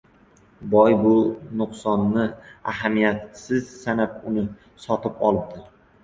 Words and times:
Boy 0.69 0.93
bu 1.01 1.09
nuqsonni 1.59 2.23
ahamiyatsiz 2.71 3.67
sanab, 3.83 4.15
uni 4.31 4.47
sotib 4.87 5.21
olibdi. 5.29 5.63